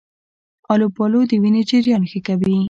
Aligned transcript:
آلوبالو 0.73 1.21
د 1.29 1.31
وینې 1.41 1.61
جریان 1.69 2.03
ښه 2.11 2.19
کوي. 2.27 2.55